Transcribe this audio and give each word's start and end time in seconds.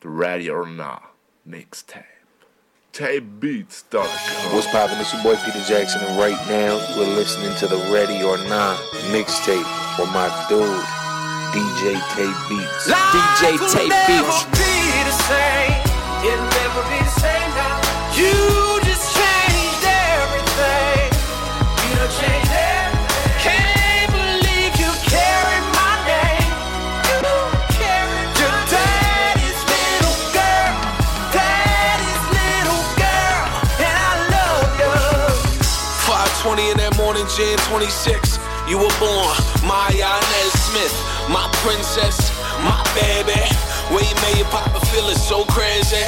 the 0.00 0.08
Ready 0.08 0.48
or 0.48 0.66
Not 0.66 1.12
mixtape. 1.48 2.04
TapeBeats.com. 2.92 4.54
What's 4.54 4.66
poppin'? 4.68 4.98
It's 4.98 5.12
your 5.12 5.22
boy 5.22 5.36
Peter 5.44 5.62
Jackson, 5.64 6.02
and 6.02 6.18
right 6.18 6.38
now 6.48 6.76
we're 6.96 7.14
listening 7.14 7.54
to 7.56 7.66
the 7.68 7.76
Ready 7.92 8.22
or 8.22 8.38
Not 8.48 8.78
mixtape 9.12 9.68
with 9.98 10.08
my 10.12 10.28
dude, 10.48 10.64
DJ 11.52 12.00
Tape 12.16 12.36
Beats. 12.48 12.88
DJ 12.88 13.60
Tape 13.72 13.94
Beats. 14.08 14.44
Be 14.56 15.04
the 15.04 15.16
same. 15.28 15.76
It'll 16.24 16.44
never 16.44 16.82
be 16.88 16.98
the 16.98 17.14
same 17.20 17.50
now. 17.54 17.80
You 18.16 18.69
26. 37.80 38.36
You 38.68 38.76
were 38.76 38.92
born, 39.00 39.32
Maya 39.64 39.88
Inez 39.96 40.52
Smith, 40.68 40.92
my 41.32 41.48
princess, 41.64 42.28
my 42.60 42.76
baby. 42.92 43.40
Way 43.88 44.04
you 44.04 44.16
made 44.20 44.36
your 44.36 44.52
papa 44.52 44.84
feel 44.92 45.08
it 45.08 45.16
so 45.16 45.48
crazy. 45.48 46.04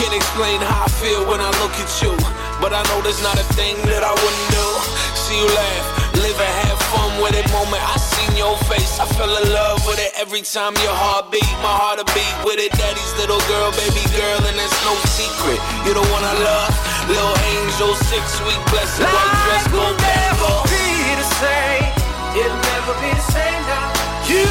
Can't 0.00 0.16
explain 0.16 0.64
how 0.64 0.88
I 0.88 0.88
feel 0.88 1.28
when 1.28 1.44
I 1.44 1.52
look 1.60 1.76
at 1.76 1.92
you. 2.00 2.16
But 2.56 2.72
I 2.72 2.80
know 2.88 3.04
there's 3.04 3.20
not 3.20 3.36
a 3.36 3.44
thing 3.52 3.76
that 3.92 4.00
I 4.00 4.16
wouldn't 4.16 4.48
do. 4.48 4.66
See 5.12 5.36
you 5.36 5.44
laugh, 5.44 5.84
live 6.24 6.40
and 6.40 6.54
have 6.64 6.80
fun 6.88 7.12
with 7.20 7.36
it. 7.36 7.44
Moment 7.52 7.84
I 7.84 8.00
seen 8.00 8.32
your 8.40 8.56
face, 8.72 8.96
I 8.96 9.04
fell 9.20 9.28
in 9.28 9.52
love 9.52 9.84
with 9.84 10.00
it. 10.00 10.16
Every 10.16 10.40
time 10.40 10.72
your 10.80 10.96
heart 10.96 11.28
beat, 11.28 11.52
my 11.60 11.68
heart 11.84 12.00
a 12.00 12.06
beat 12.16 12.36
with 12.48 12.64
it. 12.64 12.72
Daddy's 12.80 13.12
little 13.20 13.44
girl, 13.44 13.68
baby 13.76 14.08
girl, 14.16 14.40
and 14.48 14.56
there's 14.56 14.80
no 14.88 14.96
secret. 15.20 15.60
You 15.84 15.92
the 15.92 16.06
one 16.16 16.24
I 16.24 16.32
love, 16.32 16.72
little 17.12 17.36
angel, 17.60 17.92
six 18.08 18.24
sweet 18.40 18.62
blessed, 18.72 19.04
white 19.04 19.36
dress, 19.44 19.68
go 19.68 19.84
will 19.84 20.99
never 21.40 21.72
go. 21.72 21.80
be 21.80 21.96
the 21.96 22.36
same. 22.36 22.36
It'll 22.36 22.56
never 22.56 22.94
be 23.00 23.10
the 23.10 23.26
same 23.32 23.62
now. 23.66 23.92
You 24.28 24.46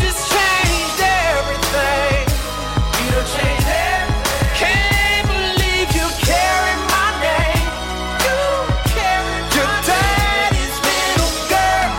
just 0.00 0.30
changed 0.32 1.00
everything. 1.00 2.26
You 3.00 3.10
done 3.12 3.28
changed 3.36 3.68
everything. 3.68 4.54
Can't 4.60 5.26
believe 5.28 5.88
you 5.96 6.06
carry 6.20 6.74
my 6.92 7.08
name. 7.24 7.68
You 8.24 8.40
carry 8.92 9.36
your 9.56 9.72
daddy's 9.88 10.76
little 10.88 11.34
girl. 11.52 11.90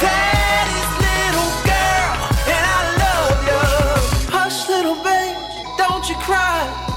Daddy's 0.00 0.92
little 1.06 1.52
girl. 1.64 2.12
And 2.52 2.64
I 2.76 2.82
love 3.02 3.38
you. 3.48 3.62
Hush, 4.32 4.68
little 4.68 4.98
babe. 5.02 5.36
Don't 5.78 6.08
you 6.08 6.16
cry. 6.16 6.92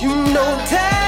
You 0.00 0.14
know 0.32 0.56
daddy's 0.70 1.05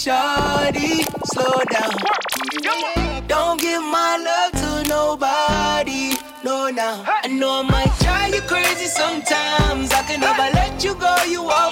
shawty? 0.00 1.04
Slow 1.32 1.60
down. 1.74 1.92
Don't 3.28 3.60
give 3.60 3.82
my 3.82 4.16
love 4.28 4.52
to 4.62 4.88
nobody. 4.88 6.16
No, 6.42 6.70
now. 6.70 7.04
I 7.06 7.28
know 7.28 7.60
I 7.60 7.62
might 7.62 7.92
drive 8.00 8.34
you 8.34 8.40
crazy 8.48 8.86
sometimes. 8.86 9.92
I 9.92 10.02
can 10.08 10.20
never 10.20 10.48
let 10.54 10.82
you 10.82 10.94
go. 10.94 11.14
You 11.28 11.42
are 11.44 11.69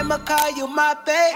I'ma 0.00 0.16
call 0.24 0.50
you 0.56 0.66
my 0.66 0.94
babe. 1.04 1.34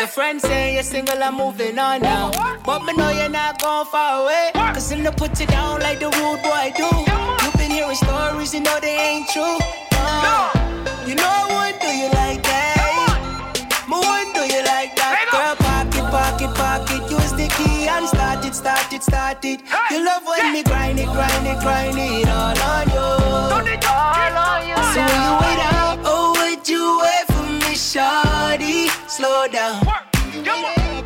Your 0.00 0.08
friends 0.08 0.42
say 0.42 0.74
you're 0.74 0.82
single, 0.82 1.22
I'm 1.22 1.36
moving 1.36 1.78
on 1.78 2.00
now. 2.00 2.30
But 2.64 2.82
me 2.84 2.94
know 2.94 3.10
you're 3.10 3.28
not 3.28 3.60
going 3.60 3.86
far 3.86 4.22
away. 4.24 4.50
Cause 4.54 4.90
I'm 4.90 5.02
gonna 5.04 5.14
put 5.14 5.38
you 5.38 5.46
down 5.46 5.80
like 5.80 5.98
the 6.00 6.06
rude 6.06 6.40
boy 6.42 6.72
do. 6.76 6.88
You've 7.44 7.54
been 7.60 7.70
hearing 7.70 7.94
stories, 7.94 8.54
you 8.54 8.60
know 8.60 8.78
they 8.80 8.96
ain't 8.96 9.28
true. 9.28 9.58
Uh, 9.92 10.48
You 11.06 11.14
know 11.14 11.28
I 11.28 11.44
wouldn't 11.52 11.80
do 11.84 11.88
you 11.92 12.08
like 12.20 12.42
that. 12.42 13.20
Me 13.88 13.96
wouldn't 14.00 14.34
do 14.34 14.42
you 14.48 14.62
like 14.64 14.96
that. 14.96 15.28
Girl, 15.30 15.54
pocket, 15.60 16.06
pocket, 16.10 16.52
pocket. 16.56 17.10
Use 17.12 17.32
the 17.36 17.48
key 17.56 17.86
and 17.86 18.08
start 18.08 18.44
it, 18.46 18.54
start 18.54 18.92
it, 18.92 19.02
start 19.02 19.44
it. 19.44 19.60
You 19.90 20.04
love 20.04 20.22
when 20.24 20.52
me 20.54 20.62
grind 20.62 20.98
it, 20.98 21.06
grind 21.12 21.46
it, 21.46 21.58
grind 21.60 21.98
it 21.98 22.28
all 22.28 22.56
on 22.72 22.88
you. 22.96 23.06
All 23.86 24.36
on 24.40 24.60
you. 24.66 24.76
So 24.96 25.00
when 25.04 25.20
you 25.26 25.34
wait 25.44 25.60
out, 25.76 25.98
oh, 26.04 26.25
shawty? 27.76 28.88
Slow 29.08 29.46
down. 29.48 29.84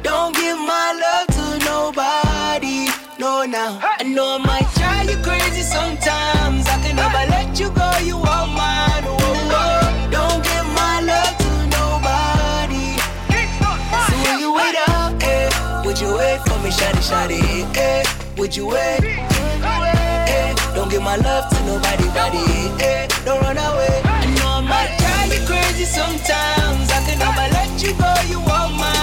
Don't 0.02 0.34
give 0.34 0.56
my 0.58 0.88
love 1.02 1.26
to 1.36 1.64
nobody. 1.64 2.86
No, 3.18 3.44
now. 3.44 3.80
I 3.82 4.04
know 4.04 4.36
I 4.36 4.38
might 4.38 4.68
drive 4.74 5.10
you 5.10 5.16
crazy 5.22 5.62
sometimes. 5.62 6.66
I 6.68 6.80
can 6.82 6.96
never 6.96 7.22
let 7.30 7.58
you 7.58 7.70
go. 7.70 7.90
You 8.02 8.16
are 8.18 8.46
mine. 8.46 9.04
Oh, 9.04 9.18
oh. 9.18 10.08
Don't 10.10 10.42
give 10.42 10.66
my 10.80 11.00
love 11.10 11.34
to 11.42 11.50
nobody. 11.74 12.96
So 14.06 14.14
will 14.22 14.38
you 14.38 14.54
wait 14.54 14.76
up? 14.88 15.20
Eh? 15.22 15.82
Would 15.84 16.00
you 16.00 16.14
wait 16.16 16.40
for 16.46 16.58
me, 16.62 16.70
shawty, 16.70 17.02
shawty? 17.02 17.76
Eh? 17.76 18.04
Would 18.38 18.54
you 18.56 18.66
wait? 18.68 19.00
Eh? 19.02 20.54
Don't 20.74 20.88
give 20.90 21.02
my 21.02 21.16
love 21.16 21.50
to 21.50 21.58
nobody, 21.66 22.06
body. 22.14 22.46
Eh? 22.84 23.08
Don't 23.24 23.40
run 23.42 23.58
away. 23.58 24.00
I 24.04 24.26
know 24.38 24.48
I 24.48 24.60
might 24.62 24.98
drive 24.98 25.34
you 25.34 25.46
crazy 25.46 25.84
sometimes. 25.84 26.59
Never 27.20 27.46
let 27.52 27.82
you 27.82 27.92
go. 27.94 28.14
You 28.28 28.38
are 28.50 28.70
mine. 28.70 28.99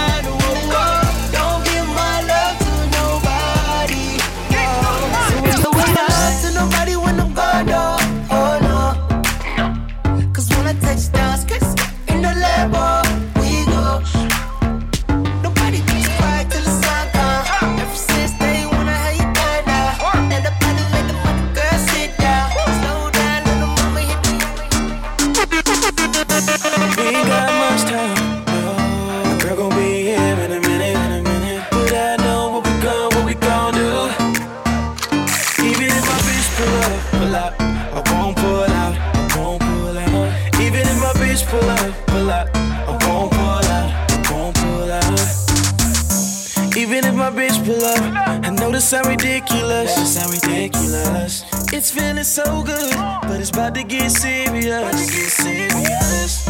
This 49.68 50.14
sound 50.14 50.32
ridiculous. 50.32 51.44
It's 51.74 51.90
feeling 51.90 52.24
so 52.24 52.62
good, 52.62 52.94
but 53.22 53.38
it's 53.38 53.50
about 53.50 53.74
to 53.74 53.84
get 53.84 54.10
serious. 54.10 55.10
Get 55.10 55.30
serious. 55.30 56.48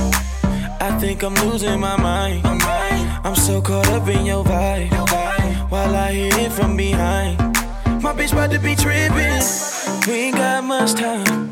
I 0.80 0.96
think 1.00 1.24
I'm 1.24 1.34
losing 1.34 1.80
my 1.80 1.96
mind. 2.00 2.42
I'm 2.46 3.34
so 3.34 3.60
caught 3.60 3.88
up 3.88 4.06
in 4.08 4.24
your 4.24 4.44
vibe. 4.44 4.92
While 5.68 5.96
I 5.96 6.12
hit 6.12 6.34
it 6.38 6.52
from 6.52 6.76
behind. 6.76 7.38
My 8.02 8.12
bitch 8.14 8.32
about 8.32 8.52
to 8.52 8.60
be 8.60 8.76
tripping. 8.76 9.42
We 10.06 10.20
ain't 10.20 10.36
got 10.36 10.62
much 10.62 10.94
time. 10.94 11.47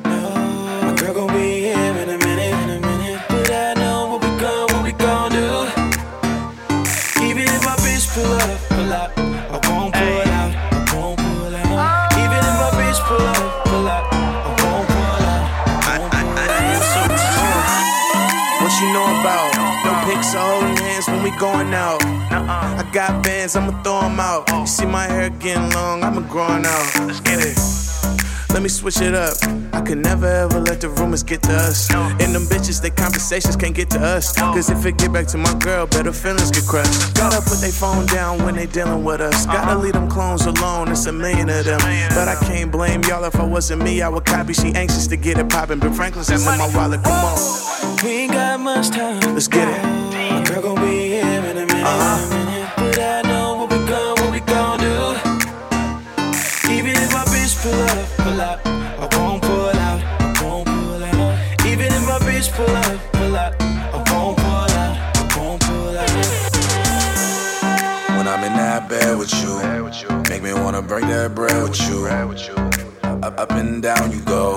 Hands 21.37 21.55
when 21.55 21.67
we 21.67 21.71
going 21.71 21.75
out. 21.75 22.05
Uh-uh. 22.05 22.83
I 22.83 22.91
got 22.93 23.23
bands, 23.23 23.57
I'ma 23.57 23.83
throw 23.83 24.01
'em 24.03 24.21
out. 24.21 24.45
Oh. 24.51 24.61
You 24.61 24.67
see 24.67 24.87
my 24.87 25.07
hair 25.07 25.31
getting 25.31 25.71
long, 25.71 26.03
I'ma 26.03 26.21
growing 26.21 26.65
out. 26.67 27.07
Let's 27.07 27.21
get 27.21 27.45
it. 27.45 27.59
Let 28.53 28.63
me 28.63 28.69
switch 28.71 29.03
it 29.03 29.15
up. 29.15 29.37
I 29.75 29.83
could 29.83 29.99
never 29.99 30.27
ever 30.27 30.61
let 30.61 30.81
the 30.81 30.89
rumors 30.89 31.23
get 31.23 31.43
to 31.43 31.53
us. 31.53 31.91
And 31.93 32.35
them 32.35 32.47
bitches, 32.47 32.81
they 32.81 32.89
conversations 32.89 33.55
can't 33.55 33.75
get 33.75 33.91
to 33.91 34.01
us. 34.01 34.33
Cause 34.35 34.71
if 34.71 34.87
it 34.87 34.97
get 34.97 35.13
back 35.13 35.27
to 35.29 35.37
my 35.37 35.53
girl, 35.59 35.87
better 35.87 36.13
feelings 36.13 36.51
get 36.51 36.65
crushed. 36.65 37.15
Gotta 37.15 37.43
put 37.43 37.61
their 37.61 37.71
phone 37.71 38.07
down 38.07 38.43
when 38.45 38.55
they 38.55 38.67
dealing 38.67 39.05
with 39.05 39.21
us. 39.21 39.47
Uh-huh. 39.47 39.53
Gotta 39.53 39.79
leave 39.79 39.93
them 39.93 40.09
clones 40.09 40.47
alone, 40.47 40.89
it's 40.89 41.05
a 41.07 41.13
million 41.13 41.51
of 41.51 41.67
them. 41.67 41.81
But 42.15 42.29
I 42.29 42.37
can't 42.47 42.73
blame 42.73 43.03
y'all 43.03 43.25
if 43.25 43.37
I 43.37 43.45
wasn't 43.45 43.83
me, 43.83 44.01
I 44.01 44.09
would 44.09 44.25
copy. 44.25 44.55
She 44.55 44.73
anxious 44.75 45.07
to 45.09 45.17
get 45.17 45.39
it 45.39 45.51
poppin'. 45.51 45.79
But 45.79 45.95
Franklin's 45.95 46.31
in 46.31 46.43
my 46.45 46.71
wallet, 46.75 47.03
come 47.03 47.13
on. 47.13 47.97
We 48.03 48.11
ain't 48.25 48.33
got 48.33 48.59
much 48.61 48.89
time. 48.89 49.21
Let's 49.35 49.49
get 49.49 49.69
it. 49.69 50.26
My 57.67 57.73
bitch 57.73 57.73
pull 57.73 57.81
up, 57.83 58.09
pull 58.17 58.41
up, 58.41 58.67
I 58.67 59.09
won't 59.19 59.43
pull 59.43 59.69
out, 59.69 60.01
I 60.21 60.43
won't 60.43 60.67
pull 60.67 61.05
out. 61.05 61.67
Even 61.67 61.87
if 61.87 62.03
my 62.07 62.19
bitch 62.19 62.53
pull 62.53 62.77
up, 62.77 63.01
pull 63.13 63.37
up, 63.37 63.55
I 63.61 63.97
won't 64.13 64.37
pull 64.39 64.47
out, 64.47 64.97
I 65.17 65.39
won't 65.39 65.61
pull 65.63 65.99
out. 65.99 66.11
When 68.17 68.29
I'm 68.29 68.45
in 68.45 68.53
that 68.55 68.89
bed 68.89 69.19
with 69.19 69.33
you, 69.43 69.61
make 70.31 70.43
me 70.43 70.53
wanna 70.53 70.83
break 70.83 71.05
that 71.07 71.35
bread 71.35 71.63
with 71.63 71.89
you. 71.89 72.07
Up, 73.23 73.39
up 73.39 73.51
and 73.53 73.83
down 73.83 74.13
you 74.13 74.21
go, 74.23 74.57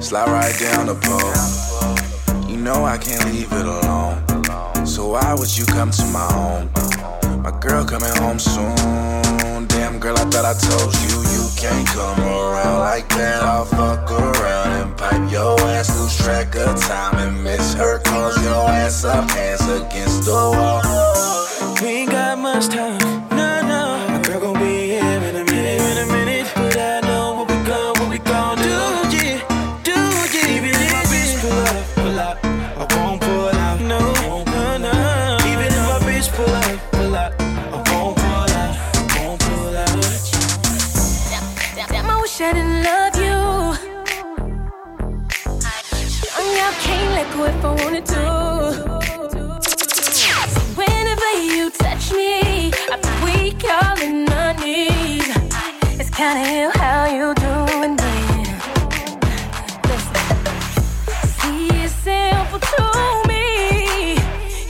slide 0.00 0.28
right 0.28 0.58
down 0.58 0.86
the 0.86 0.94
pole. 0.94 1.34
You 2.48 2.56
know 2.56 2.84
I 2.84 2.98
can't 2.98 3.24
leave 3.26 3.52
it 3.52 3.66
alone, 3.66 4.22
so 4.86 5.08
why 5.10 5.34
would 5.34 5.56
you 5.56 5.64
come 5.66 5.90
to 5.90 6.04
my 6.06 6.26
home? 6.32 6.70
My 7.42 7.52
girl 7.60 7.84
coming 7.84 8.14
home 8.16 8.38
soon. 8.38 9.35
Damn 9.64 9.98
girl, 9.98 10.18
I 10.18 10.24
thought 10.28 10.44
I 10.44 10.52
told 10.52 10.92
you 11.00 11.16
you 11.32 11.48
can't 11.56 11.88
come 11.88 12.20
around 12.20 12.80
like 12.80 13.08
that. 13.16 13.42
I'll 13.42 13.64
fuck 13.64 14.10
around 14.10 14.72
and 14.72 14.96
pipe 14.98 15.32
your 15.32 15.58
ass, 15.62 15.88
lose 15.98 16.14
track 16.18 16.54
of 16.56 16.78
time 16.78 17.16
and 17.16 17.42
miss 17.42 17.72
her. 17.72 17.98
Cause 18.00 18.36
your 18.44 18.68
ass 18.68 19.04
up, 19.04 19.30
hands 19.30 19.62
against 19.62 20.26
the 20.26 20.32
wall. 20.32 20.82
We 21.80 21.88
ain't 21.88 22.10
got 22.10 22.38
much 22.38 22.68
time, 22.68 23.15
let 47.16 47.32
go 47.34 47.44
if 47.44 47.64
I 47.64 47.72
wanted 47.82 48.06
to. 48.14 48.22
Whenever 50.80 51.30
you 51.50 51.70
touch 51.70 52.12
me, 52.12 52.70
I 52.92 52.96
feel 53.02 53.18
weak 53.24 53.64
all 53.76 53.98
in 54.06 54.26
my 54.26 54.52
knees. 54.60 55.28
It's 55.98 56.10
kinda 56.10 56.42
ill 56.60 56.72
how 56.82 57.06
you 57.18 57.26
doing 57.46 57.94
me. 58.02 58.14
Simple 62.04 62.60
to 62.74 62.84
me, 63.30 63.46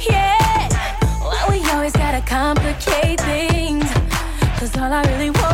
yeah. 0.08 0.68
Why 1.28 1.40
we 1.50 1.58
always 1.72 1.94
gotta 2.02 2.22
complicate 2.22 3.20
all 4.78 4.92
I 4.92 5.02
really 5.10 5.30
want, 5.30 5.45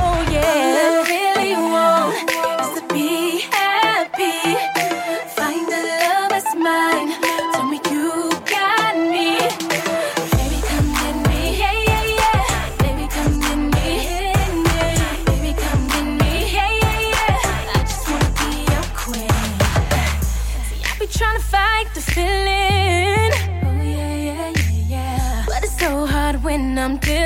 I'm 26.83 26.97
dealing 26.97 27.22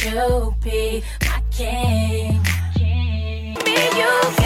you 0.00 0.54
be 0.62 1.02
my 1.20 1.42
king? 1.50 2.40
Me, 2.78 3.56
you 3.98 4.41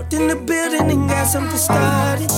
Walked 0.00 0.14
in 0.14 0.28
the 0.28 0.34
building 0.34 0.90
and 0.90 1.10
got 1.10 1.26
something 1.26 1.58
started. 1.58 2.30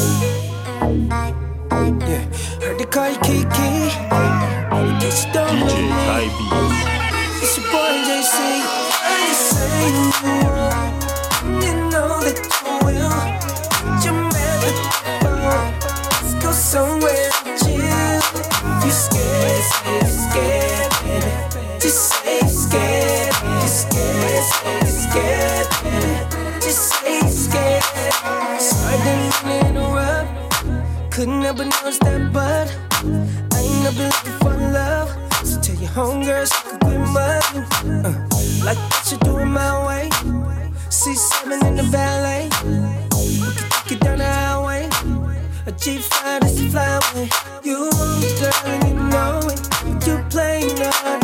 Yeah, 1.71 2.25
heard 2.61 2.77
they 2.77 2.85
call 2.87 3.09
you 3.09 3.19
Kiki. 3.21 3.39
In 3.47 4.99
case 4.99 5.27
you 5.27 5.33
don't 5.33 5.61
know 5.61 5.67
DJ 5.69 6.27
Beats. 6.51 7.43
it's 7.45 7.59
your 7.59 7.67
boy 7.71 8.03
JC. 8.03 8.82
But 31.63 31.85
notice 31.85 31.99
that, 31.99 32.33
but 32.33 32.69
I 33.55 33.61
ain't 33.61 33.83
never 33.85 34.03
looking 34.03 34.39
for 34.41 34.53
love. 34.73 35.11
So 35.47 35.61
tell 35.61 35.77
your 35.77 35.91
homegirl 35.91 36.47
she 36.51 36.61
could 36.69 36.81
quit 36.81 36.99
money. 36.99 37.63
Uh, 38.03 38.65
like 38.67 38.79
what 38.91 39.13
you 39.13 39.19
doing 39.19 39.53
my 39.53 39.87
way. 39.87 40.09
C7 40.91 41.63
in 41.69 41.77
the 41.77 41.85
valet. 41.85 42.51
We 42.65 43.55
can 43.55 43.69
take 43.71 43.93
it 43.93 44.01
down 44.01 44.19
the 44.19 44.25
highway. 44.25 44.87
A 45.67 45.71
G5 45.71 46.45
is 46.47 46.57
to 46.57 46.69
fly 46.69 46.99
away. 47.13 47.31
You 47.63 47.79
want 47.79 48.21
me, 48.21 48.41
girl, 48.41 48.53
and 48.65 48.89
you 48.89 48.95
know 49.13 49.39
it. 49.45 49.61
You 50.05 50.19
playing 50.31 50.77
hard 50.79 51.22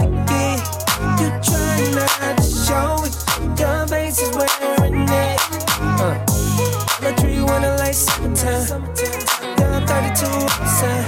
too 10.18 10.26
upset. 10.26 11.06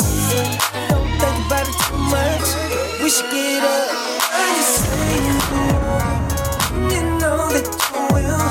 Don't 0.89 1.11
think 1.19 1.47
about 1.47 1.67
it 1.67 1.75
too 1.83 1.99
much. 2.15 2.47
We 3.03 3.11
should 3.11 3.29
get 3.33 3.65
up. 3.65 3.91
I 4.31 4.55
just 4.55 4.87
say 4.87 5.15
you 5.27 5.37
will. 5.51 5.91
You 6.95 7.03
know 7.19 7.51
that 7.51 7.67
you 7.67 8.03
will. 8.15 8.47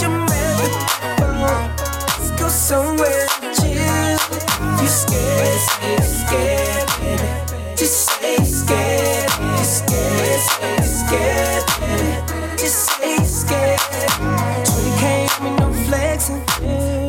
You're 0.00 0.18
mad 0.26 0.54
that 0.58 0.74
you 1.20 1.30
won't. 1.38 1.70
Let's 2.18 2.30
go 2.40 2.48
somewhere 2.48 3.26
and 3.42 3.54
chill. 3.54 4.18
If 4.18 4.82
you're 4.82 4.98
scared, 5.02 5.60
scared, 5.70 6.10
scared, 6.26 6.88
baby. 6.98 7.30
Just 7.76 7.98
say 8.18 8.36
scared, 8.42 9.30
just 9.58 9.86
scared, 9.86 10.42
scared, 10.42 10.90
scared, 11.06 11.64
baby. 11.78 12.10
Just 12.58 12.80
say 12.98 13.16
scared. 13.22 13.78
20k, 14.66 15.02
me 15.44 15.50
no 15.54 15.66
flexing. 15.86 16.42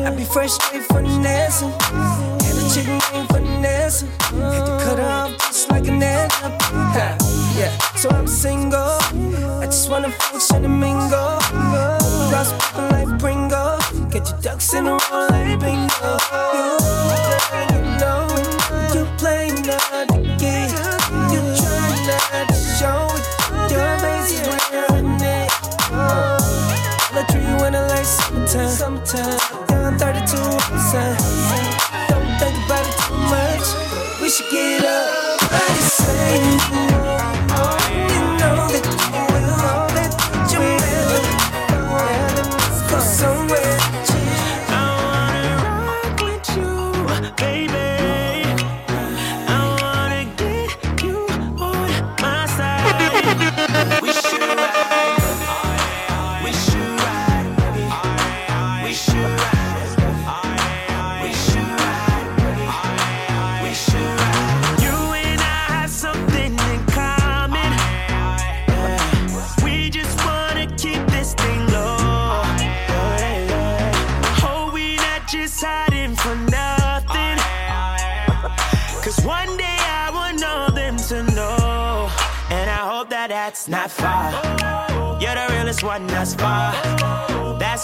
I 0.06 0.10
be 0.14 0.24
fresh. 0.24 0.69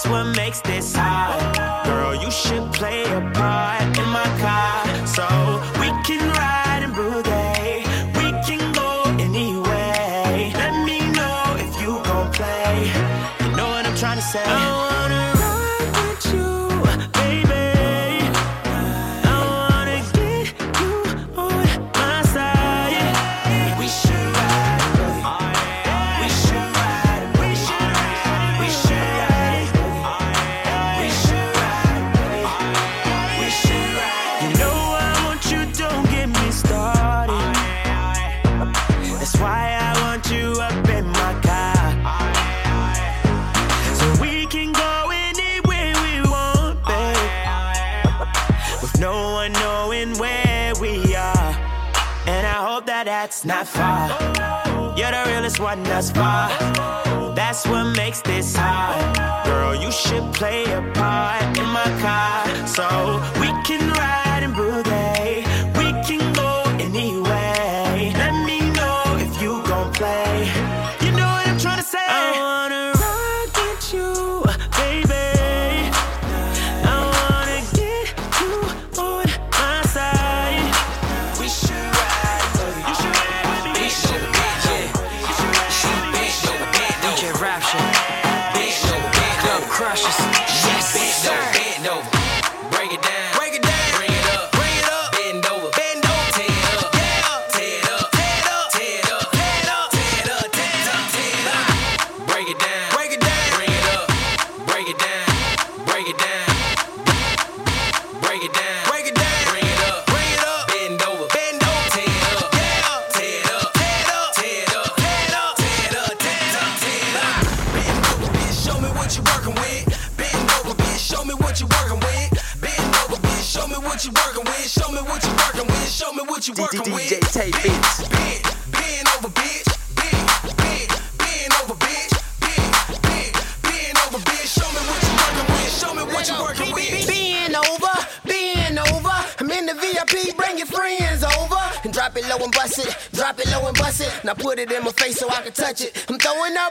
what 0.09 0.25
makes 0.37 0.66
You're 54.97 55.11
the 55.11 55.25
realest 55.27 55.61
one 55.61 55.83
thus 55.83 56.11
far. 56.11 56.49
That's 57.35 57.67
what 57.67 57.85
makes 57.97 58.23
this 58.23 58.57
hot. 58.57 59.45
Girl, 59.45 59.75
you 59.75 59.93
should 59.93 60.33
play 60.33 60.65
a 60.73 60.81
part 60.95 61.59
in 61.59 61.67
my 61.67 61.85
car 62.01 62.67
so 62.67 63.21
we 63.39 63.49
can 63.63 63.91
ride. 63.93 64.26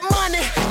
money. 0.02 0.65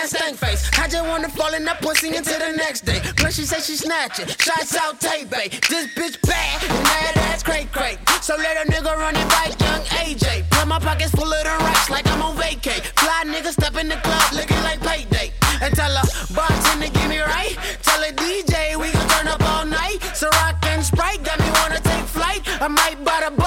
that 0.00 0.08
stank 0.08 0.36
face. 0.38 0.70
I 0.78 0.88
just 0.88 1.04
wanna 1.06 1.28
fall 1.28 1.52
in 1.54 1.64
that 1.64 1.80
pussy 1.80 2.16
until 2.16 2.38
the 2.38 2.56
next 2.56 2.82
day. 2.82 3.00
Plus 3.16 3.34
she 3.34 3.44
say 3.44 3.60
she 3.60 3.76
snatching, 3.76 4.26
shots 4.26 4.76
out 4.76 5.00
Tay 5.00 5.24
Bay. 5.24 5.48
This 5.68 5.86
bitch 5.94 6.16
bad, 6.22 6.60
mad 6.84 7.16
ass 7.28 7.42
cray 7.42 7.68
cray. 7.72 7.98
So 8.22 8.36
let 8.36 8.56
a 8.56 8.70
nigga 8.70 8.96
run 8.96 9.14
it 9.16 9.28
right, 9.36 9.54
young 9.60 9.82
AJ. 10.00 10.48
Put 10.50 10.66
my 10.68 10.78
pockets 10.78 11.12
full 11.12 11.30
of 11.32 11.42
the 11.44 11.56
rocks 11.64 11.90
like 11.90 12.06
I'm 12.08 12.22
on 12.22 12.36
vacay. 12.36 12.80
Fly 13.00 13.24
nigga 13.26 13.52
step 13.52 13.76
in 13.76 13.88
the 13.88 13.96
club 13.96 14.32
looking 14.32 14.62
like 14.62 14.80
payday. 14.80 15.32
And 15.62 15.74
tell 15.74 15.92
her, 15.92 16.06
bartender, 16.34 16.88
give 16.88 17.08
me 17.08 17.20
right. 17.20 17.56
Tell 17.82 18.02
a 18.02 18.12
DJ, 18.12 18.76
we 18.76 18.90
can 18.90 19.06
turn 19.08 19.28
up 19.28 19.42
all 19.52 19.66
night. 19.66 19.98
So 20.14 20.28
rock 20.40 20.64
and 20.66 20.82
Sprite 20.84 21.22
got 21.22 21.38
me 21.40 21.50
wanna 21.60 21.80
take 21.80 22.04
flight. 22.04 22.40
I 22.60 22.68
might 22.68 23.04
buy 23.04 23.20
the 23.28 23.39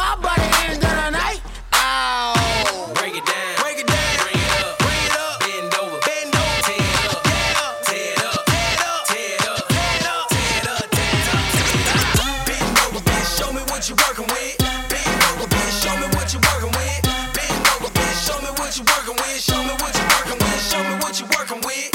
what 18.74 18.80
you 18.80 18.86
working 18.96 19.16
with. 19.22 19.40
Show 19.40 19.62
me 19.62 19.70
what 19.70 19.94
you 19.94 20.04
working 20.10 20.40
with. 20.40 20.62
Show 20.72 20.82
me 20.84 20.96
what 20.98 21.20
you 21.20 21.26
working 21.38 21.62
with. 21.62 21.94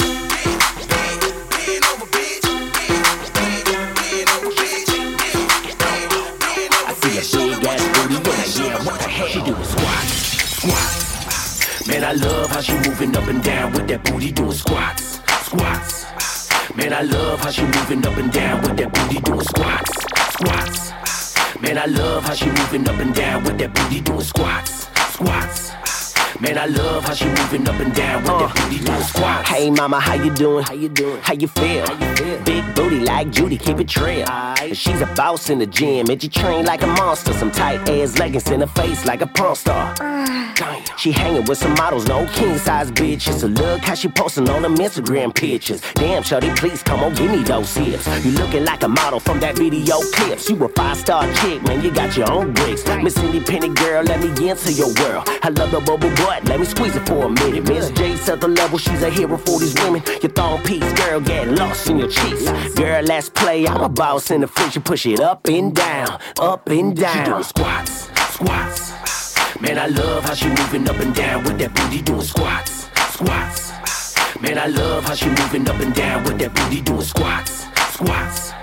Over, 1.89 2.05
bitch. 2.05 2.45
Over, 2.45 2.85
bitch. 2.95 3.25
What 4.45 4.63
She. 9.27 9.51
Man, 11.87 12.03
I 12.03 12.13
love 12.13 12.49
how 12.51 12.61
she 12.61 12.73
moving 12.73 13.17
up 13.17 13.27
and 13.27 13.43
down 13.43 13.73
with 13.73 13.87
that 13.87 14.03
booty 14.05 14.31
doing 14.31 14.51
squats, 14.53 15.19
squats. 15.45 16.05
Man, 16.75 16.93
I 16.93 17.01
love 17.01 17.39
how 17.41 17.51
she 17.51 17.63
moving 17.63 18.05
up 18.05 18.15
and 18.17 18.31
down 18.31 18.61
with 18.61 18.77
that 18.77 18.93
booty 18.93 19.19
doing 19.19 19.41
squats, 19.41 19.91
squats. 20.33 20.93
Man, 21.61 21.77
I 21.77 21.85
love 21.87 22.23
how 22.23 22.33
she 22.33 22.45
moving 22.45 22.87
up 22.87 22.99
and 22.99 23.13
down 23.13 23.43
with 23.43 23.57
that 23.57 23.73
booty 23.73 24.01
doing 24.01 24.21
squats, 24.21 24.87
squats. 25.13 25.88
Man, 26.41 26.57
I 26.57 26.67
love 26.67 27.03
how 27.03 27.13
she 27.13 27.25
moving 27.25 27.67
up 27.67 27.77
and 27.81 27.93
down 27.93 28.23
with 28.23 28.31
that 28.31 28.69
booty 28.69 28.85
doing 28.85 29.01
squats. 29.01 29.49
Hey 29.49 29.69
mama, 29.69 29.99
how 29.99 30.13
you 30.13 30.33
doing? 30.33 30.63
How 30.63 30.73
you 30.73 30.87
doing? 30.87 31.21
How 31.21 31.33
you 31.33 31.49
feel? 31.49 31.85
How 31.85 31.93
you 31.93 32.15
feel? 32.15 32.41
Big 32.43 32.75
booty 32.75 33.01
like 33.01 33.29
Judy, 33.29 33.57
keep 33.57 33.77
it 33.77 33.89
trail. 33.89 34.25
And 34.29 34.77
she's 34.77 35.01
a 35.01 35.05
boss 35.07 35.49
in 35.49 35.59
the 35.59 35.67
gym, 35.67 36.07
and 36.09 36.21
she 36.21 36.29
train 36.29 36.63
like 36.63 36.81
a 36.81 36.87
monster. 36.87 37.33
Some 37.33 37.51
tight 37.51 37.89
ass 37.89 38.17
leggings 38.17 38.49
in 38.49 38.61
her 38.61 38.67
face 38.67 39.05
like 39.05 39.21
a 39.21 39.27
porn 39.27 39.55
star. 39.55 39.93
Damn. 39.95 40.38
She 40.99 41.13
hanging 41.13 41.45
with 41.45 41.57
some 41.57 41.73
models, 41.75 42.07
no 42.07 42.27
king 42.33 42.57
size 42.57 42.91
bitches. 42.91 43.39
So 43.39 43.47
look 43.47 43.79
how 43.79 43.93
she 43.93 44.09
posting 44.09 44.49
on 44.49 44.63
them 44.63 44.75
Instagram 44.75 45.33
pictures. 45.33 45.81
Damn, 45.93 46.23
shorty, 46.23 46.49
please 46.55 46.83
come 46.83 46.99
on, 46.99 47.13
give 47.15 47.31
me 47.31 47.41
those 47.41 47.73
hips. 47.73 48.05
You 48.25 48.31
looking 48.31 48.65
like 48.65 48.83
a 48.83 48.89
model 48.89 49.21
from 49.21 49.39
that 49.39 49.57
video 49.57 50.01
clips. 50.11 50.49
You 50.49 50.61
a 50.61 50.67
five 50.67 50.97
star 50.97 51.23
chick, 51.35 51.63
man, 51.63 51.81
you 51.81 51.91
got 51.91 52.17
your 52.17 52.29
own 52.29 52.51
bricks. 52.51 52.85
Miss 53.01 53.17
Independent 53.17 53.77
girl, 53.77 54.03
let 54.03 54.19
me 54.19 54.49
into 54.49 54.73
your 54.73 54.93
world. 54.99 55.23
I 55.41 55.47
love 55.47 55.71
the 55.71 55.79
bubble 55.79 56.09
butt, 56.17 56.43
let 56.43 56.59
me 56.59 56.65
squeeze 56.65 56.97
it 56.97 57.07
for 57.07 57.27
a 57.27 57.29
minute. 57.29 57.65
Miss 57.65 57.89
J 57.91 58.15
at 58.27 58.41
the 58.41 58.49
level, 58.49 58.77
she's 58.77 59.01
a 59.01 59.09
hero 59.09 59.37
for 59.37 59.57
these 59.57 59.75
women. 59.75 60.03
Your 60.21 60.33
thong 60.33 60.61
piece, 60.65 60.91
girl, 60.99 61.21
get 61.21 61.47
lost 61.47 61.89
in 61.89 61.99
your 61.99 62.09
cheeks. 62.09 62.43
Girl, 62.73 63.01
let's 63.03 63.29
play. 63.29 63.65
I'm 63.65 63.79
a 63.79 63.87
boss 63.87 64.31
in 64.31 64.41
the 64.41 64.47
fridge, 64.47 64.75
you 64.75 64.81
push 64.81 65.05
it 65.05 65.21
up 65.21 65.47
and 65.47 65.73
down, 65.73 66.19
up 66.41 66.67
and 66.67 66.93
down. 66.93 67.25
She 67.25 67.31
doing 67.31 67.43
squats, 67.43 68.09
squats. 68.33 68.98
Man, 69.61 69.77
I 69.77 69.87
love 69.87 70.23
how 70.23 70.33
she 70.33 70.47
moving 70.47 70.87
up 70.87 70.97
and 70.99 71.13
down 71.13 71.43
with 71.43 71.57
that 71.59 71.73
booty 71.73 72.01
doing 72.01 72.21
squats, 72.21 72.89
squats. 73.13 73.73
Man, 74.39 74.57
I 74.57 74.67
love 74.67 75.03
how 75.03 75.15
she 75.15 75.27
moving 75.27 75.67
up 75.67 75.79
and 75.81 75.93
down 75.93 76.23
with 76.23 76.39
that 76.39 76.53
booty 76.55 76.79
doing 76.79 77.01
squats, 77.01 77.65
squats. 77.93 78.53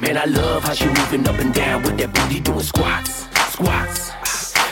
Man, 0.00 0.16
I 0.16 0.26
love 0.26 0.62
how 0.62 0.74
she 0.74 0.86
moving 0.86 1.26
up 1.26 1.40
and 1.40 1.52
down 1.52 1.82
with 1.82 1.98
that 1.98 2.14
booty 2.14 2.38
doing 2.38 2.60
squats, 2.60 3.26
squats. 3.52 4.17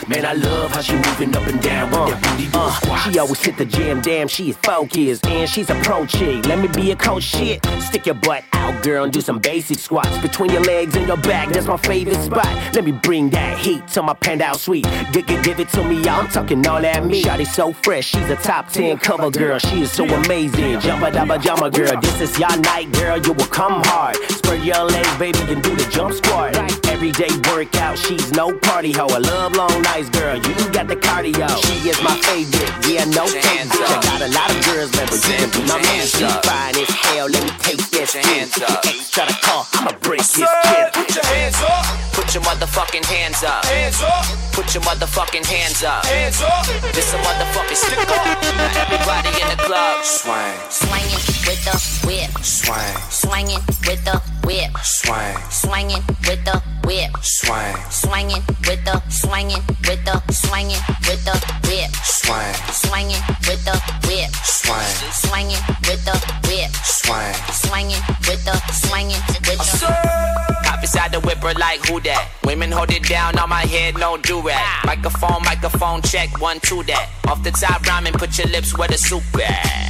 Man, 0.08 0.24
I 0.24 0.34
love 0.34 0.70
how 0.70 0.82
she 0.82 0.94
moving 0.94 1.34
up 1.34 1.48
and 1.48 1.60
down 1.60 1.90
with 1.90 2.20
that 2.20 2.36
booty 2.36 2.48
uh, 2.54 2.70
squats. 2.70 3.02
She 3.02 3.18
always 3.18 3.40
hit 3.42 3.56
the 3.56 3.64
gym, 3.64 4.00
damn, 4.02 4.28
she 4.28 4.50
is 4.50 4.56
focused. 4.58 5.26
And 5.26 5.50
she's 5.50 5.68
a 5.68 5.74
pro 5.82 6.06
chick. 6.06 6.46
Let 6.46 6.60
me 6.60 6.68
be 6.68 6.92
a 6.92 6.96
coach 6.96 7.24
shit. 7.24 7.66
Stick 7.80 8.06
your 8.06 8.14
butt 8.14 8.44
out, 8.52 8.84
girl, 8.84 9.02
and 9.02 9.12
do 9.12 9.20
some 9.20 9.40
basic 9.40 9.80
squats. 9.80 10.16
Between 10.18 10.52
your 10.52 10.62
legs 10.62 10.94
and 10.94 11.08
your 11.08 11.16
back, 11.16 11.48
that's 11.48 11.66
my 11.66 11.76
favorite 11.76 12.22
spot. 12.22 12.46
Let 12.72 12.84
me 12.84 12.92
bring 12.92 13.30
that 13.30 13.58
heat 13.58 13.88
to 13.88 14.02
my 14.02 14.14
panda 14.14 14.44
out 14.44 14.60
suite. 14.60 14.86
Give, 15.12 15.26
give, 15.26 15.42
give 15.42 15.58
it 15.58 15.70
to 15.70 15.82
me, 15.82 16.06
I'm 16.08 16.28
talking 16.28 16.64
all 16.68 16.80
that 16.80 17.04
meat. 17.04 17.24
Shotty 17.24 17.46
so 17.46 17.72
fresh, 17.72 18.06
she's 18.06 18.30
a 18.30 18.36
top 18.36 18.68
10 18.68 18.98
cover 18.98 19.28
girl. 19.32 19.58
She 19.58 19.82
is 19.82 19.90
so 19.90 20.04
amazing. 20.04 20.78
Jumpa 20.78 21.10
dabba 21.10 21.38
jumma 21.38 21.72
girl. 21.74 22.00
This 22.00 22.20
is 22.20 22.38
your 22.38 22.56
night, 22.58 22.92
girl, 22.92 23.18
you 23.18 23.32
will 23.32 23.46
come 23.46 23.82
hard. 23.86 24.14
Spread 24.30 24.62
your 24.62 24.84
legs, 24.84 25.18
baby, 25.18 25.38
and 25.52 25.60
do 25.64 25.74
the 25.74 25.90
jump 25.90 26.14
squat. 26.14 26.85
Everyday 26.96 27.28
workout, 27.52 27.98
she's 27.98 28.32
no 28.32 28.56
party 28.56 28.90
hoe. 28.90 29.06
I 29.08 29.18
love 29.18 29.54
long 29.54 29.82
nights, 29.82 30.08
girl. 30.08 30.36
You 30.36 30.54
got 30.72 30.88
the 30.88 30.96
cardio. 30.96 31.46
She 31.62 31.90
is 31.90 32.02
my 32.02 32.16
favorite. 32.24 32.72
Yeah, 32.88 33.04
no 33.04 33.26
fake 33.26 33.68
bitch. 33.68 33.84
I 33.84 34.00
got 34.00 34.22
a 34.22 34.32
lot 34.32 34.48
of 34.48 34.64
girls, 34.64 34.90
but 34.92 35.12
you 35.12 35.20
can 35.20 35.50
be 35.50 35.60
my 35.68 35.76
man. 35.76 36.06
She 36.06 36.24
fine 36.48 36.74
as 36.74 36.88
hell. 36.88 37.28
Let 37.28 37.44
me 37.44 37.50
take 37.60 37.84
that 37.90 38.08
spin. 38.08 38.48
Extra 38.88 39.26
the 39.26 39.36
car, 39.42 39.66
I'ma 39.74 39.92
break 40.00 40.22
his 40.22 40.36
kid. 40.36 40.92
Put 40.94 41.14
your 41.14 41.24
hands 41.26 41.60
up. 41.68 42.05
Put 42.16 42.32
your 42.32 42.42
motherfucking 42.44 43.04
hands 43.04 43.44
up. 43.44 43.62
Hands 43.66 44.00
up. 44.02 44.24
Put 44.52 44.72
your 44.72 44.82
motherfucking 44.84 45.44
hands 45.44 45.84
up. 45.84 46.02
Hands 46.06 46.40
up. 46.40 46.64
This 46.96 47.12
a 47.12 47.18
motherfucking 47.18 47.76
stick 47.76 47.98
up. 48.08 48.24
Now 48.56 48.82
everybody 48.88 49.28
in 49.42 49.48
the 49.52 49.62
club. 49.62 50.02
Swing, 50.02 50.56
Swinging 50.70 51.20
with 51.44 51.60
the 51.68 51.76
whip. 52.08 52.32
swing, 52.42 52.96
Swinging 53.10 53.60
with 53.84 54.02
the 54.08 54.16
whip. 54.48 54.72
swing, 54.82 55.36
Swinging 55.50 56.02
with 56.24 56.42
the 56.48 56.56
whip. 56.88 57.12
swing, 57.20 57.76
Swinging 57.90 58.42
with 58.64 58.82
the 58.88 58.96
swinging 59.10 59.62
with 59.84 60.02
the 60.08 60.16
swinging 60.32 60.80
with 61.04 61.22
the 61.28 61.36
whip. 61.68 61.92
swing, 62.00 62.54
Swinging 62.72 63.22
with 63.44 63.62
the 63.68 63.76
whip. 64.08 64.32
swing, 64.40 65.12
Swinging 65.12 65.62
with 65.84 66.02
the 66.08 66.16
whip. 66.48 66.72
swing. 66.80 67.34
Swinging 67.52 68.02
with 68.24 68.42
the 68.44 68.56
swinging 68.72 69.20
with 69.44 69.60
the. 69.68 70.65
Hop 70.86 70.94
inside 70.94 71.12
the 71.12 71.20
whipper 71.26 71.52
like 71.58 71.84
who 71.86 71.98
that? 72.00 72.30
Women 72.44 72.70
hold 72.70 72.92
it 72.92 73.02
down 73.08 73.36
on 73.38 73.48
my 73.48 73.62
head, 73.62 73.98
no 73.98 74.16
do 74.18 74.40
rag. 74.40 74.86
Microphone, 74.86 75.42
microphone, 75.42 76.00
check 76.02 76.40
one, 76.40 76.60
two 76.60 76.84
that. 76.84 77.10
Off 77.26 77.42
the 77.42 77.50
top 77.50 77.84
rhyming, 77.86 78.12
put 78.12 78.38
your 78.38 78.46
lips 78.48 78.76
where 78.78 78.86
the 78.86 78.96
soup 78.96 79.24
at. 79.34 79.86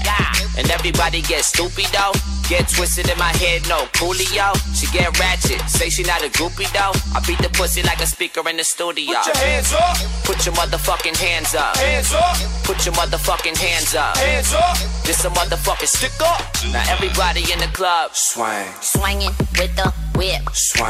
And 0.56 0.70
everybody 0.70 1.20
get 1.20 1.44
stupid 1.44 1.84
though. 1.92 2.16
Get 2.48 2.68
twisted 2.68 3.10
in 3.10 3.18
my 3.18 3.34
head, 3.42 3.68
no 3.68 3.84
coolio. 3.92 4.54
She 4.72 4.86
get 4.96 5.18
ratchet, 5.18 5.60
say 5.68 5.90
she 5.90 6.02
not 6.04 6.22
a 6.22 6.30
groupie 6.30 6.70
though. 6.72 6.94
I 7.14 7.20
beat 7.26 7.38
the 7.38 7.50
pussy 7.50 7.82
like 7.82 8.00
a 8.00 8.06
speaker 8.06 8.48
in 8.48 8.56
the 8.56 8.64
studio. 8.64 9.18
Put 9.18 9.26
your 9.26 9.44
hands 9.44 9.72
up. 9.74 9.96
Put 10.24 10.46
your 10.46 10.54
motherfucking 10.54 11.16
hands 11.18 11.54
up. 11.54 11.76
Hands 11.76 12.12
up. 12.14 12.36
Put 12.64 12.86
your 12.86 12.94
motherfucking 12.94 13.56
hands 13.58 13.94
up. 13.94 14.16
Hands 14.16 14.52
up. 14.54 14.78
This 15.04 15.24
a 15.24 15.30
motherfucking 15.30 15.88
stick 15.88 16.14
up. 16.22 16.40
Now 16.72 16.84
everybody 16.88 17.52
in 17.52 17.58
the 17.58 17.70
club. 17.74 18.12
Swing, 18.14 18.66
Swinging 18.80 19.34
with 19.58 19.74
the 19.76 19.92
whip. 20.16 20.42
swing, 20.52 20.85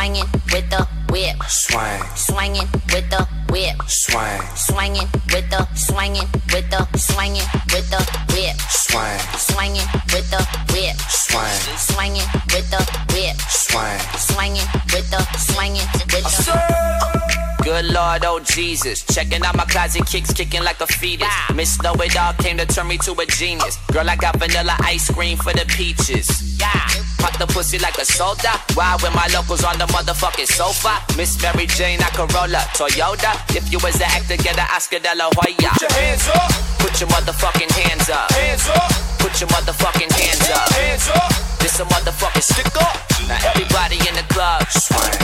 Swinging 0.00 0.24
with 0.50 0.70
the 0.70 0.88
whip. 1.12 1.36
swing, 1.46 2.02
Swinging 2.16 2.68
with 2.90 3.10
the 3.10 3.28
whip. 3.52 3.76
swing, 3.86 4.40
Swinging 4.56 5.06
with 5.30 5.50
the 5.50 5.68
swinging 5.74 6.26
with 6.50 6.70
the 6.70 6.88
swinging 6.96 7.44
with 7.68 7.90
the 7.90 8.00
whip. 8.32 8.56
swing, 8.70 9.20
Swinging 9.36 9.86
with 10.08 10.30
the 10.30 10.40
whip. 10.72 10.96
swing, 11.04 11.76
Swinging 11.76 12.28
with 12.48 12.70
the 12.70 12.80
whip. 13.12 13.36
swing. 13.50 14.00
Swinging 14.16 14.68
with 14.90 15.10
the 15.10 15.20
swinging 15.36 15.88
with 15.92 16.46
the. 16.46 17.60
Good 17.62 17.84
Lord, 17.92 18.24
oh 18.24 18.40
Jesus. 18.40 19.04
Checking 19.04 19.42
out 19.44 19.54
my 19.54 19.66
closet 19.66 20.06
kicks, 20.06 20.32
kicking 20.32 20.64
like 20.64 20.80
a 20.80 20.86
fetus. 20.86 21.28
Miss 21.54 21.78
Know 21.82 21.92
It 22.00 22.18
All 22.18 22.32
came 22.32 22.56
to 22.56 22.64
turn 22.64 22.88
me 22.88 22.96
to 23.04 23.12
a 23.12 23.26
genius. 23.26 23.76
Girl, 23.92 24.08
I 24.08 24.16
got 24.16 24.38
vanilla 24.38 24.76
ice 24.80 25.10
cream 25.12 25.36
for 25.36 25.52
the 25.52 25.66
peaches. 25.68 26.58
Yeah. 26.58 26.88
Pop 27.20 27.36
the 27.38 27.46
pussy 27.46 27.78
like 27.78 27.98
a 27.98 28.04
soda. 28.04 28.56
Wild 28.74 29.02
with 29.02 29.14
my 29.14 29.28
locals 29.32 29.62
on 29.62 29.76
the 29.78 29.86
motherfucking 29.92 30.48
sofa. 30.48 30.96
Miss 31.16 31.36
Mary 31.42 31.66
Jane, 31.66 32.00
I 32.00 32.08
Corolla, 32.16 32.64
Toyota. 32.72 33.36
If 33.54 33.70
you 33.70 33.78
was 33.84 33.96
an 33.96 34.08
actor, 34.08 34.36
get 34.36 34.56
an 34.56 34.66
Oscar 34.74 34.98
de 34.98 35.12
la 35.14 35.28
Hoya. 35.36 35.70
Put 35.76 35.84
your 35.84 35.92
hands 36.00 36.26
up. 36.32 36.50
Put 36.80 37.00
your 37.00 37.08
motherfucking 37.12 37.70
hands 37.76 38.08
up. 38.08 38.32
Hands 38.32 38.68
up. 38.72 38.90
Put 39.20 39.38
your 39.40 39.48
motherfucking 39.52 40.10
hands 40.16 40.48
up. 40.48 40.68
Hands 40.72 41.08
up. 41.14 41.32
This 41.60 41.78
a 41.78 41.84
motherfucking 41.84 42.42
stick 42.42 42.72
up. 42.80 42.96
Now 43.28 43.36
everybody 43.52 44.00
in 44.08 44.16
the 44.16 44.24
club. 44.32 44.64
Swing, 44.72 45.19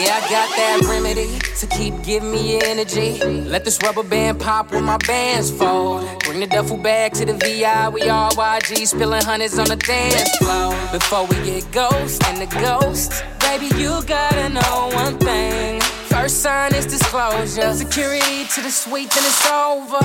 Yeah, 0.00 0.16
I 0.16 0.20
got 0.30 0.48
that 0.56 0.80
remedy 0.88 1.38
to 1.58 1.66
keep 1.66 2.02
giving 2.02 2.30
me 2.30 2.58
energy. 2.62 3.22
Let 3.22 3.66
this 3.66 3.78
rubber 3.82 4.02
band 4.02 4.40
pop 4.40 4.72
when 4.72 4.84
my 4.84 4.96
bands 5.06 5.50
fold. 5.50 6.08
Bring 6.20 6.40
the 6.40 6.46
duffel 6.46 6.78
bag 6.78 7.12
to 7.14 7.26
the 7.26 7.34
VI. 7.34 7.90
We 7.90 8.08
all 8.08 8.30
YG 8.30 8.86
spilling 8.86 9.22
hundreds 9.22 9.58
on 9.58 9.66
the 9.66 9.76
dance 9.76 10.34
floor. 10.38 10.70
Before 10.90 11.26
we 11.26 11.36
get 11.44 11.70
ghost 11.70 12.24
and 12.24 12.38
the 12.40 12.46
ghost, 12.46 13.24
baby, 13.40 13.66
you 13.76 14.02
gotta 14.06 14.48
know 14.48 14.90
one 14.94 15.18
thing. 15.18 15.82
First 16.08 16.40
sign 16.40 16.74
is 16.74 16.86
disclosure. 16.86 17.74
Security 17.74 18.44
to 18.54 18.62
the 18.62 18.70
suite, 18.70 19.10
then 19.10 19.24
it's 19.24 19.50
over. 19.50 20.00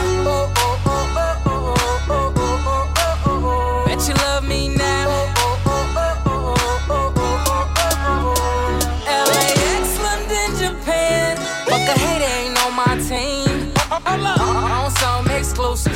Bet 3.86 4.08
you 4.10 4.14
love 4.26 4.44
me 4.46 4.75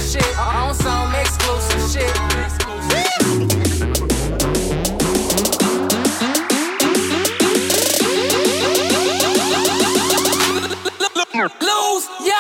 shit. 0.10 0.40
On 0.40 0.74
some 0.74 1.14
exclusive 1.16 1.92
shit. 1.92 2.16
Lose 11.62 12.06
yo 12.28 12.39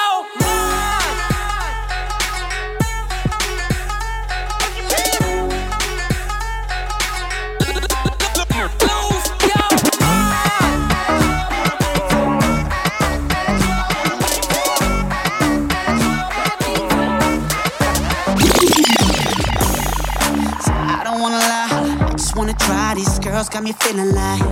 girls 23.39 23.47
got 23.47 23.63
me 23.63 23.71
feeling 23.71 24.13
like. 24.13 24.43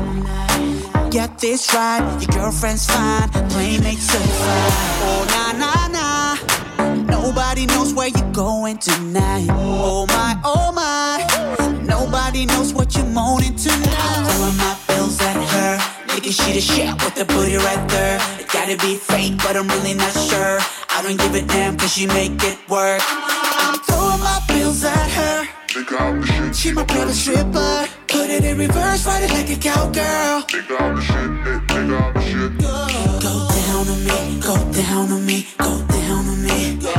Get 1.11 1.39
this 1.39 1.73
right, 1.73 1.99
your 2.21 2.31
girlfriend's 2.31 2.85
fine, 2.85 3.27
playmate 3.49 3.99
certified. 3.99 4.71
Oh 5.07 5.21
nah 5.33 5.51
nah 5.61 5.87
nah, 5.97 6.35
nobody 7.03 7.65
knows 7.65 7.93
where 7.93 8.07
you're 8.07 8.31
going 8.31 8.77
tonight. 8.77 9.47
Oh 9.51 10.05
my 10.07 10.39
oh 10.45 10.71
my, 10.71 11.19
nobody 11.83 12.45
knows 12.45 12.73
what 12.73 12.95
you're 12.95 13.05
moaning 13.05 13.55
tonight. 13.57 14.23
Throwing 14.27 14.55
my 14.55 14.77
bills 14.87 15.19
at 15.19 15.35
her, 15.35 15.73
thinking 16.07 16.31
she 16.31 16.53
the 16.53 16.61
shit 16.61 16.93
with 17.03 17.15
the 17.15 17.25
booty 17.25 17.57
right 17.57 17.83
there. 17.89 18.17
It 18.39 18.47
gotta 18.47 18.77
be 18.77 18.95
fake, 18.95 19.35
but 19.43 19.57
I'm 19.57 19.67
really 19.67 19.95
not 19.95 20.13
sure. 20.13 20.59
I 20.95 21.01
don't 21.03 21.17
give 21.17 21.35
a 21.35 21.41
damn 21.41 21.75
'cause 21.75 21.91
she 21.91 22.07
make 22.07 22.41
it 22.41 22.57
work. 22.69 23.01
I'm 23.03 23.79
throwing 23.79 24.21
my 24.21 24.39
bills 24.47 24.81
at 24.85 25.09
her. 25.19 25.47
She 26.53 26.71
my 26.71 26.83
brother 26.83 27.13
stripper. 27.13 27.96
Put 28.17 28.31
it 28.31 28.43
in 28.45 28.57
reverse, 28.57 29.05
ride 29.05 29.21
it 29.21 29.29
like 29.29 29.47
a 29.51 29.55
cowgirl. 29.57 30.41
Go 30.41 30.63
down 33.53 33.87
on 33.93 34.03
me, 34.03 34.39
go 34.41 34.55
down 34.73 35.11
on 35.11 35.23
me, 35.23 35.45
go 35.59 35.85
down 35.85 36.25
on 36.25 36.43
me. 36.43 36.79
Go 36.79 36.93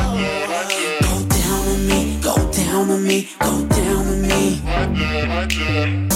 down 1.26 1.68
on 1.72 1.86
me, 1.88 2.20
go 2.22 2.36
down 2.52 2.90
on 2.90 3.04
me, 3.04 3.28
go 3.40 3.66
down 3.66 4.06
on 4.06 4.28
me. 4.28 4.62
You 5.74 6.07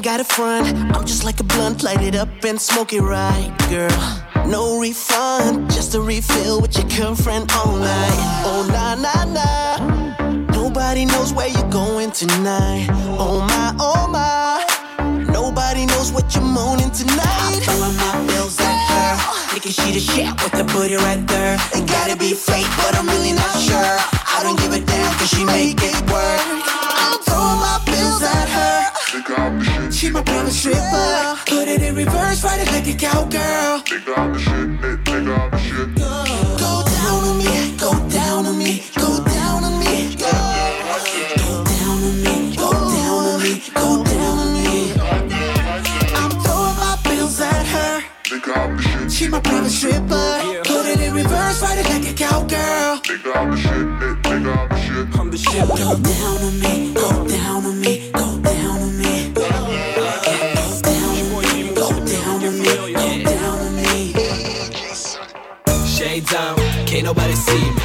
ain't 0.00 0.04
got 0.04 0.20
a 0.20 0.24
front. 0.24 0.66
I'm 0.96 1.04
just 1.04 1.24
like 1.24 1.40
a 1.40 1.44
blunt, 1.44 1.82
light 1.82 2.00
it 2.00 2.14
up 2.14 2.28
and 2.44 2.58
smoke 2.58 2.94
it 2.94 3.02
right, 3.02 3.54
girl. 3.68 4.00
No 4.46 4.80
refund, 4.80 5.70
just 5.70 5.94
a 5.94 6.00
refill 6.00 6.62
with 6.62 6.74
your 6.78 6.88
girlfriend 6.88 7.52
all 7.52 7.76
night. 7.76 8.20
Oh 8.48 8.62
nah 8.74 8.94
nah 8.94 9.24
nah. 9.36 9.76
Nobody 10.52 11.04
knows 11.04 11.34
where 11.34 11.48
you're 11.48 11.70
going 11.70 12.12
tonight. 12.12 12.86
Oh 13.18 13.40
my 13.52 13.74
oh 13.78 14.08
my. 14.08 14.64
Nobody 15.30 15.84
knows 15.84 16.12
what 16.12 16.34
you're 16.34 16.44
moaning 16.44 16.90
tonight. 16.92 17.60
Throwing 17.64 17.96
my 17.96 18.24
bills 18.26 18.58
at 18.60 18.78
her. 18.90 19.52
Thinking 19.52 19.72
she 19.72 19.92
the 19.92 20.00
shit 20.00 20.32
with 20.42 20.52
the 20.52 20.64
booty 20.72 20.96
right 20.96 21.22
there. 21.26 21.58
It 21.74 21.86
gotta 21.86 22.16
be 22.16 22.32
fake, 22.32 22.70
but 22.78 22.96
I'm 22.96 23.06
really 23.06 23.32
not 23.32 23.54
sure. 23.60 23.96
I 24.36 24.40
don't 24.44 24.58
give 24.60 24.72
a 24.72 24.80
damn 24.80 25.12
cause 25.18 25.28
she 25.28 25.44
make 25.44 25.80
it 25.82 26.00
work. 26.10 26.69
She 30.00 30.08
my 30.08 30.22
brother 30.22 30.50
stripper. 30.50 31.36
Put 31.44 31.68
it 31.68 31.82
in 31.82 31.94
reverse, 31.94 32.42
ride 32.42 32.60
it 32.60 32.72
like 32.72 32.88
a 32.88 32.94
cowgirl. 32.94 33.82
Go 34.06 34.16
down 36.88 37.22
on 37.28 37.36
me, 37.36 37.76
go 37.76 37.92
down 38.08 38.46
on 38.46 38.56
me, 38.56 38.82
go 38.96 39.22
down 39.22 39.62
on 39.62 39.78
me. 39.78 40.16
Go 40.16 40.24
down 40.24 42.00
on 42.00 42.16
me, 42.24 42.56
go 42.56 42.70
down 42.72 43.26
on 43.28 43.42
me, 43.42 43.60
go 43.74 44.02
down 44.02 44.38
on 44.38 44.54
me. 44.54 44.96
I'm 46.16 46.30
throwing 46.40 46.76
my 46.80 46.96
bills 47.04 47.38
at 47.42 47.66
her. 47.66 48.00
She 49.10 49.28
my 49.28 49.40
brother 49.40 49.68
stripper. 49.68 50.62
Put 50.64 50.86
it 50.86 51.00
in 51.02 51.12
reverse, 51.12 51.60
ride 51.60 51.78
it 51.78 51.86
like 51.90 52.08
a 52.08 52.14
cowgirl. 52.14 53.02
I'm 55.20 55.30
the 55.30 55.36
shit. 55.36 55.68
Go 55.68 55.94
down 55.94 56.42
on 56.42 56.58
me, 56.58 56.89
nobody 67.10 67.34
see 67.34 67.64
me. 67.76 67.82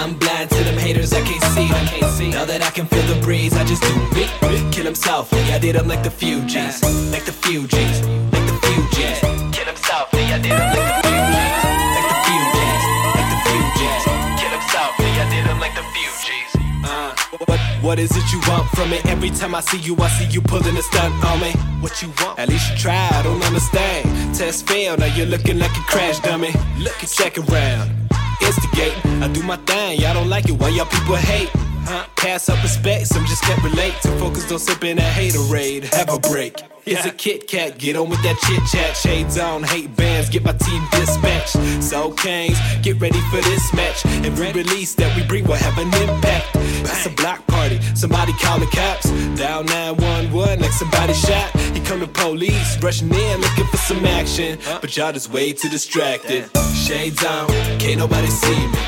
I'm 0.00 0.14
blind 0.14 0.48
to 0.50 0.60
them 0.64 0.78
haters, 0.78 1.12
I 1.12 1.20
can't 1.20 1.44
see 1.54 1.68
them. 1.68 2.30
Now 2.30 2.44
that 2.46 2.62
I 2.62 2.70
can 2.70 2.86
feel 2.86 3.06
the 3.12 3.20
breeze, 3.20 3.52
I 3.52 3.64
just 3.64 3.82
do 3.82 3.94
me. 4.16 4.24
Kill 4.72 4.86
him 4.86 4.94
softly, 4.94 5.42
I 5.52 5.58
did 5.58 5.76
him 5.76 5.86
like 5.86 6.02
the 6.02 6.14
Fugees. 6.20 6.80
Like 7.12 7.24
the 7.28 7.36
Fugees, 7.44 7.96
like 8.32 8.46
the 8.50 8.56
Fugees. 8.64 9.20
Kill 9.52 9.68
him 9.68 9.76
softly, 9.76 10.24
I 10.32 10.38
did 10.44 10.56
him 10.56 10.68
like 10.72 10.88
the 10.88 11.08
Fugees. 11.08 11.60
Like 11.94 12.08
the 12.10 12.18
Fugees, 12.24 12.82
like 13.16 13.28
the 13.32 13.40
Fugees. 13.48 14.02
Kill 14.40 14.54
softly, 14.72 15.10
I 15.22 15.24
did 15.32 15.44
him 15.50 15.58
like 15.64 15.74
the 15.80 15.86
Fugees. 15.94 16.50
Uh, 16.88 17.10
what, 17.44 17.60
what 17.84 17.98
is 17.98 18.12
it 18.16 18.26
you 18.32 18.40
want 18.48 18.66
from 18.70 18.88
me? 18.90 18.98
Every 19.04 19.30
time 19.30 19.54
I 19.54 19.60
see 19.60 19.78
you, 19.78 19.94
I 19.98 20.08
see 20.16 20.28
you 20.34 20.40
pulling 20.40 20.76
a 20.76 20.82
stunt 20.82 21.12
on 21.24 21.38
me. 21.40 21.52
What 21.82 22.00
you 22.00 22.08
want? 22.20 22.38
At 22.38 22.48
least 22.48 22.70
you 22.70 22.76
try, 22.78 23.08
I 23.12 23.22
don't 23.22 23.44
understand. 23.44 24.34
Test 24.34 24.66
failed, 24.66 25.00
now 25.00 25.12
you're 25.16 25.26
looking 25.34 25.58
like 25.58 25.76
a 25.76 25.84
crash 25.92 26.18
dummy. 26.20 26.52
Look 26.78 26.96
at 27.02 27.10
second 27.10 27.50
round. 27.50 28.03
Instigate, 28.46 28.94
I 29.22 29.28
do 29.28 29.42
my 29.42 29.56
thing, 29.58 30.00
y'all 30.00 30.14
don't 30.14 30.28
like 30.28 30.48
it, 30.48 30.52
why 30.52 30.68
y'all 30.68 30.86
people 30.86 31.16
hate? 31.16 31.50
Huh? 31.86 32.06
Pass 32.16 32.48
up 32.48 32.62
respect, 32.62 33.06
some 33.08 33.24
just 33.26 33.42
can't 33.42 33.62
relate. 33.62 33.94
Too 34.02 34.16
focused 34.18 34.50
on 34.50 34.58
sipping 34.58 34.96
that 34.96 35.14
haterade. 35.14 35.92
Have 35.92 36.08
a 36.08 36.18
break. 36.18 36.56
Here's 36.84 37.04
a 37.06 37.10
Kit 37.10 37.48
Kat, 37.48 37.78
get 37.78 37.96
on 37.96 38.10
with 38.10 38.22
that 38.22 38.36
chit 38.44 38.60
chat. 38.70 38.94
Shades 38.96 39.38
on, 39.38 39.62
hate 39.62 39.94
bands, 39.96 40.28
get 40.28 40.44
my 40.44 40.52
team 40.52 40.82
dispatched. 40.92 41.82
So 41.82 42.12
Kings, 42.12 42.58
get 42.82 43.00
ready 43.00 43.20
for 43.30 43.40
this 43.40 43.72
match. 43.72 44.04
Every 44.24 44.52
release 44.52 44.94
that 44.94 45.14
we 45.16 45.26
bring 45.26 45.44
will 45.44 45.54
have 45.54 45.78
an 45.78 45.88
impact. 46.08 46.56
It's 46.84 47.06
a 47.06 47.10
block 47.10 47.46
party. 47.46 47.80
Somebody 47.94 48.32
call 48.34 48.58
the 48.58 48.66
cops. 48.66 49.10
Dial 49.38 49.64
911 49.64 50.60
like 50.60 50.72
somebody 50.72 51.14
shot. 51.14 51.50
He 51.74 51.80
come 51.80 52.00
the 52.00 52.08
police 52.08 52.82
rushing 52.82 53.12
in 53.12 53.40
looking 53.40 53.66
for 53.66 53.76
some 53.76 54.04
action. 54.04 54.58
But 54.80 54.96
y'all 54.96 55.12
just 55.12 55.30
way 55.30 55.52
too 55.52 55.68
distracted. 55.68 56.50
Shades 56.74 57.24
on, 57.24 57.48
can't 57.78 57.98
nobody 57.98 58.28
see 58.28 58.66
me. 58.66 58.78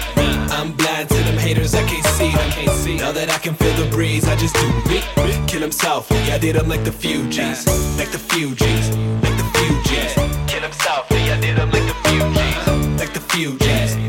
I'm 0.57 0.73
blind 0.73 1.09
to 1.09 1.15
them 1.15 1.37
haters, 1.37 1.75
I 1.75 1.87
can't 1.87 2.07
see 2.07 2.31
them. 2.31 2.97
Now 2.99 3.13
that 3.13 3.31
I 3.31 3.39
can 3.39 3.55
feel 3.55 3.75
the 3.75 3.89
breeze, 3.91 4.27
I 4.27 4.37
just 4.37 4.55
do 4.55 4.67
me. 4.89 5.01
Kill 5.47 5.61
himself. 5.61 6.09
softly, 6.09 6.33
I 6.33 6.39
did 6.39 6.57
them 6.57 6.69
like 6.69 6.85
the 6.85 6.91
Fugees. 6.91 7.67
Like 7.99 8.11
the 8.11 8.19
Fugees, 8.19 8.87
like 9.23 9.37
the 9.37 9.49
Fugees. 9.59 10.15
Kill 10.49 10.63
himself. 10.63 11.09
softly, 11.09 11.31
I 11.31 11.41
did 11.41 11.57
them 11.57 11.71
like 11.71 11.85
the 11.85 11.97
Fugees. 12.09 12.99
Like 12.99 13.13
the 13.13 13.21
Fugees. 13.21 14.06